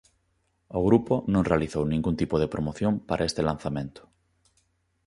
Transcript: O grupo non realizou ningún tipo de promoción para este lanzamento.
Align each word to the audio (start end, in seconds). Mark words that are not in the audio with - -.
O 0.77 0.79
grupo 0.87 1.13
non 1.33 1.47
realizou 1.49 1.83
ningún 1.85 2.15
tipo 2.21 2.35
de 2.39 2.51
promoción 2.53 2.93
para 3.09 3.27
este 3.29 3.41
lanzamento. 3.49 4.01